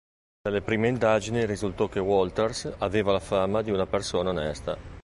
Dalle 0.41 0.63
prime 0.63 0.87
indagini 0.87 1.45
risultò 1.45 1.87
che 1.87 1.99
Walters 1.99 2.73
aveva 2.79 3.11
la 3.11 3.19
fama 3.19 3.61
di 3.61 3.69
una 3.69 3.85
persona 3.85 4.31
onesta. 4.31 4.75